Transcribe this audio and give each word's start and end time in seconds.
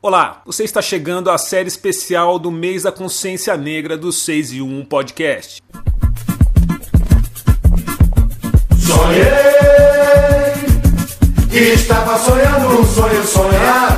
Olá, 0.00 0.42
você 0.46 0.62
está 0.62 0.80
chegando 0.80 1.28
à 1.28 1.36
série 1.36 1.66
especial 1.66 2.38
do 2.38 2.52
mês 2.52 2.84
da 2.84 2.92
consciência 2.92 3.56
negra 3.56 3.98
do 3.98 4.12
6 4.12 4.52
e 4.52 4.62
1 4.62 4.84
podcast. 4.84 5.60
Sonhei 8.78 9.24
que 11.50 11.58
estava 11.74 12.16
sonhando 12.16 12.80
um 12.80 12.86
sonho 12.86 13.26
sonhado. 13.26 13.97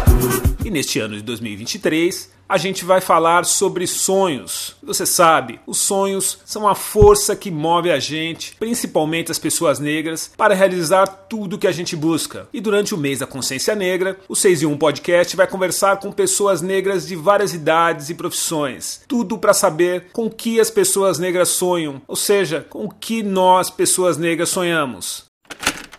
Neste 0.81 0.99
ano 0.99 1.15
de 1.15 1.23
2023, 1.23 2.31
a 2.49 2.57
gente 2.57 2.87
vai 2.87 3.03
falar 3.03 3.45
sobre 3.45 3.87
sonhos. 3.87 4.77
Você 4.83 5.05
sabe, 5.05 5.61
os 5.67 5.77
sonhos 5.77 6.39
são 6.47 6.67
a 6.67 6.75
força 6.75 7.37
que 7.37 7.51
move 7.51 7.91
a 7.91 7.99
gente, 7.99 8.57
principalmente 8.59 9.31
as 9.31 9.39
pessoas 9.39 9.79
negras, 9.79 10.33
para 10.35 10.55
realizar 10.55 11.07
tudo 11.07 11.59
que 11.59 11.67
a 11.67 11.71
gente 11.71 11.95
busca. 11.95 12.49
E 12.51 12.63
durante 12.63 12.95
o 12.95 12.99
mês 12.99 13.19
da 13.19 13.27
consciência 13.27 13.75
negra, 13.75 14.19
o 14.27 14.35
6 14.35 14.63
e 14.63 14.67
1 14.67 14.79
podcast 14.79 15.37
vai 15.37 15.47
conversar 15.47 15.99
com 15.99 16.11
pessoas 16.11 16.63
negras 16.63 17.07
de 17.07 17.15
várias 17.15 17.53
idades 17.53 18.09
e 18.09 18.15
profissões. 18.15 19.03
Tudo 19.07 19.37
para 19.37 19.53
saber 19.53 20.07
com 20.15 20.31
que 20.31 20.59
as 20.59 20.71
pessoas 20.71 21.19
negras 21.19 21.51
sonham, 21.51 22.01
ou 22.09 22.17
seja, 22.17 22.67
com 22.71 22.89
que 22.89 23.23
nós, 23.23 23.69
pessoas 23.69 24.17
negras, 24.17 24.49
sonhamos. 24.49 25.30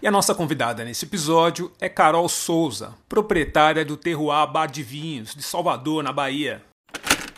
E 0.01 0.07
a 0.07 0.11
nossa 0.11 0.33
convidada 0.33 0.83
nesse 0.83 1.05
episódio 1.05 1.71
é 1.79 1.87
Carol 1.87 2.27
Souza, 2.27 2.95
proprietária 3.07 3.85
do 3.85 3.95
Terroir 3.95 4.51
Bar 4.51 4.65
de 4.65 4.81
Vinhos, 4.81 5.35
de 5.35 5.43
Salvador, 5.43 6.03
na 6.03 6.11
Bahia. 6.11 6.63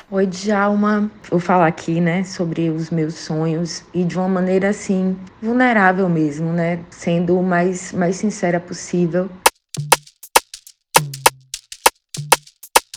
Oi, 0.10 0.26
Djalma. 0.26 1.12
Vou 1.30 1.42
falar 1.42 1.68
aqui, 1.68 2.00
né, 2.00 2.24
sobre 2.24 2.70
os 2.70 2.90
meus 2.90 3.16
sonhos 3.16 3.84
e 3.94 4.06
de 4.06 4.18
uma 4.18 4.30
maneira 4.30 4.70
assim, 4.70 5.20
vulnerável 5.42 6.08
mesmo, 6.08 6.54
né, 6.54 6.80
sendo 6.90 7.38
o 7.38 7.44
mais, 7.44 7.92
mais 7.92 8.16
sincera 8.16 8.62
possível. 8.62 9.30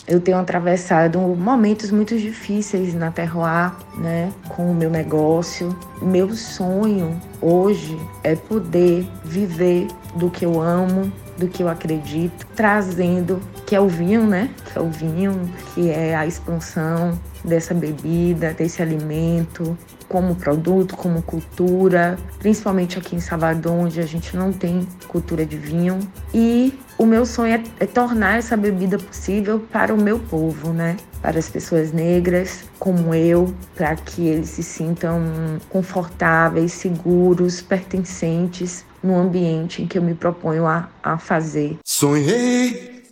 Eu 0.08 0.20
tenho 0.20 0.38
atravessado 0.38 1.18
momentos 1.18 1.90
muito 1.90 2.16
difíceis 2.16 2.94
na 2.94 3.10
Terroir, 3.10 3.72
né, 3.98 4.32
com 4.48 4.70
o 4.70 4.74
meu 4.74 4.88
negócio. 4.88 5.76
Meu 6.00 6.32
sonho 6.32 7.20
hoje 7.42 7.98
é 8.22 8.36
poder 8.36 9.04
viver 9.24 9.88
do 10.14 10.30
que 10.30 10.46
eu 10.46 10.60
amo, 10.60 11.12
do 11.36 11.48
que 11.48 11.62
eu 11.62 11.68
acredito, 11.68 12.46
trazendo 12.54 13.40
que 13.66 13.74
é 13.74 13.80
o 13.80 13.88
vinho, 13.88 14.24
né? 14.24 14.48
Que 14.72 14.78
é 14.78 14.80
o 14.80 14.88
vinho, 14.88 15.52
que 15.74 15.90
é 15.90 16.14
a 16.14 16.24
expansão 16.24 17.18
dessa 17.44 17.74
bebida, 17.74 18.54
desse 18.54 18.80
alimento, 18.80 19.76
como 20.16 20.34
produto, 20.34 20.96
como 20.96 21.20
cultura, 21.20 22.18
principalmente 22.38 22.98
aqui 22.98 23.14
em 23.14 23.20
Salvador, 23.20 23.72
onde 23.72 24.00
a 24.00 24.06
gente 24.06 24.34
não 24.34 24.50
tem 24.50 24.88
cultura 25.08 25.44
de 25.44 25.58
vinho. 25.58 25.98
E 26.32 26.72
o 26.96 27.04
meu 27.04 27.26
sonho 27.26 27.52
é, 27.52 27.62
é, 27.80 27.84
tornar 27.84 28.38
essa 28.38 28.56
bebida 28.56 28.98
possível 28.98 29.60
para 29.70 29.92
o 29.92 30.00
meu 30.00 30.18
povo, 30.18 30.72
né? 30.72 30.96
Para 31.20 31.38
as 31.38 31.50
pessoas 31.50 31.92
negras 31.92 32.64
como 32.78 33.14
eu, 33.14 33.54
para 33.74 33.94
que 33.94 34.26
eles 34.26 34.48
se 34.48 34.62
sintam 34.62 35.20
confortáveis, 35.68 36.72
seguros, 36.72 37.60
pertencentes 37.60 38.86
no 39.02 39.18
ambiente 39.18 39.82
em 39.82 39.86
que 39.86 39.98
eu 39.98 40.02
me 40.02 40.14
proponho 40.14 40.64
a, 40.64 40.88
a 41.02 41.18
fazer. 41.18 41.76
Sonhei 41.84 43.04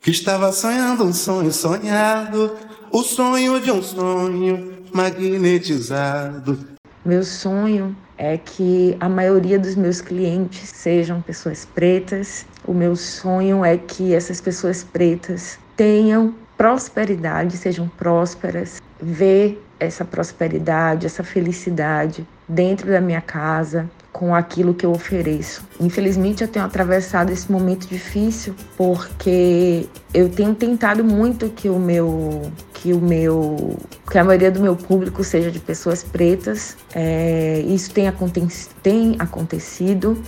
que 0.00 0.10
estava 0.10 0.50
sonhando 0.50 1.04
um 1.04 1.12
sonho 1.12 1.52
sonhado, 1.52 2.56
o 2.92 3.02
sonho 3.02 3.58
de 3.58 3.72
um 3.72 3.82
sonho 3.82 4.84
magnetizado. 4.92 6.58
Meu 7.04 7.24
sonho 7.24 7.96
é 8.18 8.36
que 8.36 8.94
a 9.00 9.08
maioria 9.08 9.58
dos 9.58 9.74
meus 9.74 10.02
clientes 10.02 10.68
sejam 10.68 11.22
pessoas 11.22 11.64
pretas. 11.64 12.44
O 12.66 12.74
meu 12.74 12.94
sonho 12.94 13.64
é 13.64 13.78
que 13.78 14.14
essas 14.14 14.42
pessoas 14.42 14.84
pretas 14.84 15.58
tenham 15.74 16.34
prosperidade, 16.56 17.56
sejam 17.56 17.88
prósperas, 17.88 18.80
ver 19.00 19.60
essa 19.80 20.04
prosperidade, 20.04 21.06
essa 21.06 21.24
felicidade 21.24 22.24
dentro 22.46 22.88
da 22.88 23.00
minha 23.00 23.22
casa, 23.22 23.90
com 24.12 24.34
aquilo 24.34 24.74
que 24.74 24.84
eu 24.84 24.92
ofereço. 24.92 25.66
Infelizmente, 25.80 26.42
eu 26.42 26.48
tenho 26.48 26.66
atravessado 26.66 27.32
esse 27.32 27.50
momento 27.50 27.88
difícil 27.88 28.54
porque 28.76 29.88
eu 30.12 30.28
tenho 30.28 30.54
tentado 30.54 31.02
muito 31.02 31.48
que 31.48 31.68
o 31.68 31.78
meu 31.78 32.52
que 32.82 32.92
o 32.92 33.00
meu 33.00 33.78
que 34.12 34.18
a 34.18 34.24
maioria 34.24 34.50
do 34.50 34.60
meu 34.60 34.76
público 34.76 35.24
seja 35.24 35.50
de 35.50 35.58
pessoas 35.58 36.04
pretas. 36.04 36.76
É, 36.94 37.64
isso 37.66 37.90
tem, 37.90 38.06
aconte 38.06 38.42
tem 38.82 39.16
acontecido. 39.18 40.22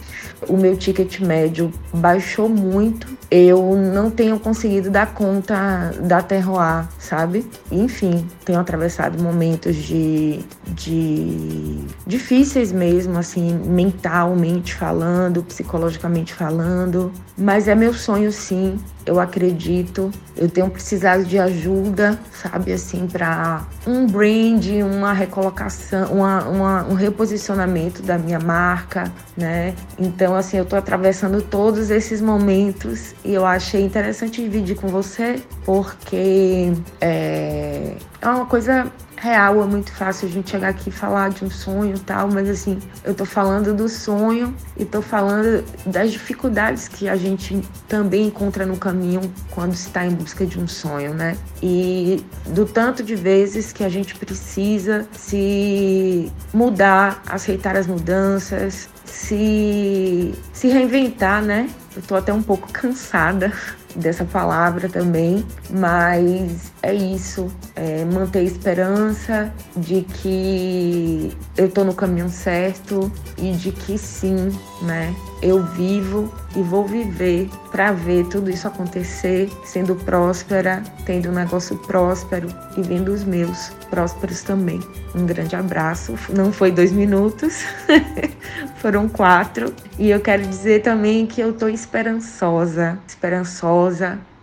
O 0.49 0.57
meu 0.57 0.75
ticket 0.75 1.21
médio 1.21 1.71
baixou 1.93 2.49
muito. 2.49 3.07
Eu 3.31 3.77
não 3.77 4.11
tenho 4.11 4.41
conseguido 4.41 4.91
dar 4.91 5.13
conta 5.13 5.93
da 6.01 6.23
terroir, 6.23 6.89
sabe? 6.99 7.47
Enfim, 7.71 8.27
tenho 8.47 8.59
atravessado 8.59 9.23
momentos 9.23 9.77
de, 9.77 10.41
de 10.69 11.81
difíceis 12.07 12.73
mesmo, 12.73 13.19
assim, 13.19 13.53
mentalmente 13.67 14.73
falando, 14.75 15.43
psicologicamente 15.43 16.33
falando. 16.33 17.13
Mas 17.37 17.69
é 17.69 17.75
meu 17.75 17.93
sonho, 17.93 18.33
sim, 18.33 18.79
eu 19.05 19.21
acredito. 19.21 20.11
Eu 20.35 20.49
tenho 20.49 20.71
precisado 20.71 21.25
de 21.25 21.39
ajuda, 21.39 22.19
sabe, 22.33 22.73
assim, 22.73 23.07
para 23.07 23.67
um 23.87 24.07
brand, 24.07 24.65
uma 24.83 25.13
recolocação, 25.13 26.13
uma, 26.13 26.45
uma, 26.45 26.85
um 26.85 26.95
reposicionamento 26.95 28.03
da 28.03 28.19
minha 28.19 28.39
marca, 28.39 29.13
né? 29.37 29.75
Então, 29.99 30.35
assim, 30.35 30.57
eu 30.57 30.65
tô 30.65 30.77
atravessando 30.77 31.43
todos 31.43 31.91
esses 31.91 32.21
momentos 32.21 33.15
e 33.25 33.35
eu 33.35 33.45
achei 33.45 33.83
interessante 33.83 34.43
dividir 34.43 34.77
com 34.77 34.89
você, 34.89 35.43
porque 35.65 36.73
é, 37.01 37.97
é 38.25 38.29
uma 38.29 38.47
coisa 38.47 38.91
real, 39.17 39.63
é 39.63 39.67
muito 39.67 39.93
fácil 39.93 40.29
a 40.29 40.31
gente 40.31 40.51
chegar 40.51 40.69
aqui 40.69 40.89
e 40.89 40.93
falar 40.93 41.31
de 41.31 41.45
um 41.45 41.51
sonho 41.51 41.95
e 41.95 41.99
tal, 42.01 42.29
mas 42.29 42.49
assim, 42.49 42.79
eu 43.05 43.15
tô 43.15 43.25
falando 43.25 43.75
do 43.75 43.89
sonho 43.89 44.55
e 44.77 44.85
tô 44.85 45.01
falando 45.03 45.65
das 45.87 46.11
dificuldades 46.11 46.89
que 46.89 47.09
a 47.09 47.17
gente 47.17 47.61
também 47.87 48.27
encontra 48.27 48.67
no 48.67 48.77
caminho 48.77 49.21
quando 49.51 49.75
está 49.75 50.07
em 50.07 50.11
busca 50.11 50.45
de 50.47 50.59
um 50.59 50.67
sonho, 50.67 51.15
né? 51.15 51.37
E 51.63 52.25
do 52.47 52.65
tanto 52.67 53.03
de 53.03 53.15
vezes 53.15 53.73
que 53.73 53.85
a 53.85 53.89
gente 53.89 54.15
precisa 54.15 55.07
se 55.13 56.33
mudar, 56.53 57.23
aceitar 57.27 57.77
as 57.77 57.87
mudanças, 57.87 58.89
se, 59.05 60.35
se 60.53 60.69
reinventar, 60.69 61.43
né? 61.43 61.69
Eu 61.95 62.03
tô 62.03 62.15
até 62.15 62.33
um 62.33 62.43
pouco 62.43 62.69
cansada 62.73 63.53
dessa 63.97 64.25
palavra 64.25 64.89
também, 64.89 65.45
mas 65.71 66.73
é 66.83 66.93
isso, 66.93 67.51
é 67.77 68.05
manter 68.05 68.41
a 68.41 68.43
esperança 68.43 69.53
de 69.77 70.03
que 70.03 71.37
eu 71.57 71.71
tô 71.71 71.85
no 71.85 71.95
caminho 71.95 72.29
certo 72.29 73.11
e 73.39 73.53
de 73.53 73.73
que 73.73 73.97
sim, 73.99 74.51
né? 74.83 75.15
Eu 75.43 75.63
vivo 75.63 76.33
e 76.57 76.63
vou 76.63 76.87
viver 76.87 77.51
para 77.71 77.93
ver 77.93 78.27
tudo 78.27 78.51
isso 78.51 78.67
acontecer, 78.67 79.51
sendo 79.65 79.95
próspera, 79.95 80.83
tendo 81.05 81.29
um 81.29 81.33
negócio 81.33 81.77
próspero 81.79 82.49
e 82.77 82.83
vendo 82.83 83.13
os 83.13 83.25
meus 83.25 83.71
prósperos 83.91 84.43
também. 84.43 84.81
Um 85.15 85.27
grande 85.27 85.55
abraço. 85.55 86.15
Não 86.31 86.53
foi 86.53 86.71
dois 86.71 86.93
minutos, 86.93 87.63
foram 88.79 89.09
quatro. 89.09 89.73
E 89.99 90.11
eu 90.11 90.21
quero 90.21 90.47
dizer 90.47 90.83
também 90.83 91.27
que 91.27 91.41
eu 91.41 91.53
tô 91.53 91.69
esperançosa, 91.69 92.99
esperançosa 93.07 93.84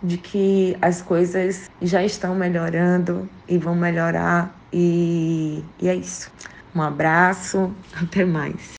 de 0.02 0.16
que 0.16 0.76
as 0.80 1.00
coisas 1.00 1.70
já 1.80 2.04
estão 2.04 2.34
melhorando 2.34 3.28
e 3.48 3.58
vão 3.58 3.74
melhorar. 3.74 4.54
E, 4.72 5.62
e 5.80 5.88
é 5.88 5.94
isso. 5.94 6.30
Um 6.74 6.82
abraço, 6.82 7.72
até 7.94 8.24
mais. 8.24 8.74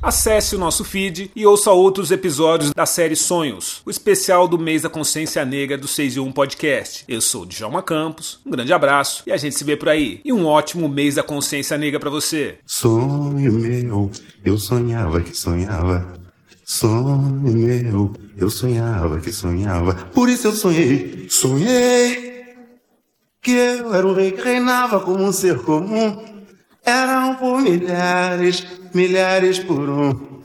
Acesse 0.00 0.54
o 0.54 0.58
nosso 0.58 0.84
feed 0.84 1.30
e 1.34 1.44
ouça 1.44 1.72
outros 1.72 2.12
episódios 2.12 2.72
da 2.72 2.86
série 2.86 3.16
Sonhos, 3.16 3.82
o 3.84 3.90
especial 3.90 4.46
do 4.46 4.56
mês 4.56 4.82
da 4.82 4.88
consciência 4.88 5.44
negra 5.44 5.76
do 5.76 5.88
6 5.88 6.16
e 6.16 6.20
1 6.20 6.30
podcast. 6.30 7.04
Eu 7.08 7.20
sou 7.20 7.42
o 7.42 7.46
Djalma 7.46 7.82
Campos, 7.82 8.38
um 8.46 8.50
grande 8.52 8.72
abraço 8.72 9.24
e 9.26 9.32
a 9.32 9.36
gente 9.36 9.56
se 9.56 9.64
vê 9.64 9.76
por 9.76 9.88
aí. 9.88 10.20
E 10.24 10.32
um 10.32 10.46
ótimo 10.46 10.88
mês 10.88 11.16
da 11.16 11.24
consciência 11.24 11.76
negra 11.76 11.98
para 11.98 12.10
você. 12.10 12.58
Sonho 12.64 13.50
meu, 13.50 14.10
eu 14.44 14.56
sonhava 14.56 15.20
que 15.20 15.36
sonhava. 15.36 16.17
Sonho 16.70 17.40
meu, 17.40 18.12
eu 18.36 18.50
sonhava 18.50 19.18
que 19.20 19.32
sonhava. 19.32 19.94
Por 20.12 20.28
isso 20.28 20.48
eu 20.48 20.52
sonhei, 20.52 21.26
sonhei 21.30 22.44
que 23.40 23.52
eu 23.52 23.94
era 23.94 24.06
o 24.06 24.12
rei 24.12 24.32
que 24.32 24.42
reinava 24.42 25.00
como 25.00 25.24
um 25.24 25.32
ser 25.32 25.60
comum. 25.60 26.22
Eram 26.84 27.36
por 27.36 27.62
milhares, 27.62 28.66
milhares 28.92 29.58
por 29.58 29.88
um. 29.88 30.37